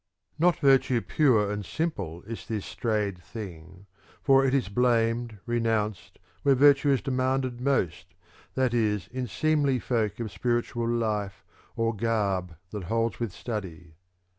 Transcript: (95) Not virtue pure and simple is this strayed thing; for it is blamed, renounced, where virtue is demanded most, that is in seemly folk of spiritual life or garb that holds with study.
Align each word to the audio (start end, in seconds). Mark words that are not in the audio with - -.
(95) 0.39 0.41
Not 0.41 0.59
virtue 0.67 1.01
pure 1.01 1.51
and 1.51 1.63
simple 1.63 2.23
is 2.23 2.47
this 2.47 2.65
strayed 2.65 3.21
thing; 3.21 3.85
for 4.23 4.43
it 4.43 4.51
is 4.55 4.67
blamed, 4.67 5.37
renounced, 5.45 6.17
where 6.41 6.55
virtue 6.55 6.89
is 6.89 7.01
demanded 7.03 7.61
most, 7.61 8.15
that 8.55 8.73
is 8.73 9.07
in 9.11 9.27
seemly 9.27 9.77
folk 9.77 10.19
of 10.19 10.31
spiritual 10.31 10.89
life 10.89 11.43
or 11.75 11.95
garb 11.95 12.55
that 12.71 12.85
holds 12.85 13.19
with 13.19 13.31
study. 13.31 13.93